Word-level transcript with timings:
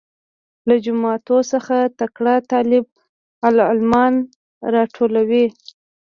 له 0.67 0.75
جوماتو 0.85 1.37
څخه 1.51 1.77
تکړه 1.99 2.35
طالب 2.51 2.85
العلمان 3.47 4.13
راټولوي. 4.73 5.45